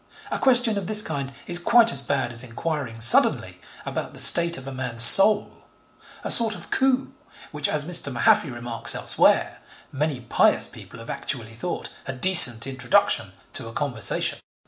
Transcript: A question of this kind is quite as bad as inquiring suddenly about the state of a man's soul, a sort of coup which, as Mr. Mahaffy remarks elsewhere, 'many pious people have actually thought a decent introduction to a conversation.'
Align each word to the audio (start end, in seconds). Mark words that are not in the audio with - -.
A 0.31 0.39
question 0.39 0.79
of 0.79 0.87
this 0.87 1.03
kind 1.03 1.31
is 1.45 1.59
quite 1.59 1.91
as 1.91 2.01
bad 2.01 2.31
as 2.31 2.41
inquiring 2.41 2.99
suddenly 2.99 3.61
about 3.85 4.13
the 4.15 4.19
state 4.19 4.57
of 4.57 4.67
a 4.67 4.71
man's 4.71 5.03
soul, 5.03 5.67
a 6.23 6.31
sort 6.31 6.55
of 6.55 6.71
coup 6.71 7.13
which, 7.51 7.69
as 7.69 7.85
Mr. 7.85 8.11
Mahaffy 8.11 8.49
remarks 8.51 8.95
elsewhere, 8.95 9.59
'many 9.91 10.19
pious 10.21 10.67
people 10.67 10.97
have 10.97 11.11
actually 11.11 11.53
thought 11.53 11.89
a 12.07 12.13
decent 12.13 12.65
introduction 12.65 13.31
to 13.53 13.67
a 13.67 13.73
conversation.' 13.73 14.39